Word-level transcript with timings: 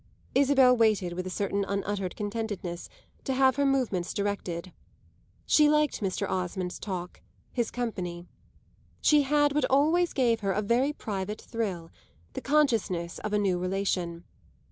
Isabel 0.33 0.75
waited, 0.75 1.13
with 1.13 1.27
a 1.27 1.29
certain 1.29 1.63
unuttered 1.63 2.15
contentedness, 2.15 2.89
to 3.23 3.35
have 3.35 3.57
her 3.57 3.67
movements 3.67 4.15
directed; 4.15 4.73
she 5.45 5.69
liked 5.69 5.99
Mr. 6.01 6.27
Osmond's 6.27 6.79
talk, 6.79 7.21
his 7.51 7.69
company: 7.69 8.27
she 8.99 9.21
had 9.21 9.53
what 9.53 9.63
always 9.65 10.13
gave 10.13 10.39
her 10.39 10.53
a 10.53 10.63
very 10.63 10.91
private 10.91 11.39
thrill, 11.43 11.91
the 12.33 12.41
consciousness 12.41 13.19
of 13.19 13.31
a 13.31 13.37
new 13.37 13.59
relation. 13.59 14.23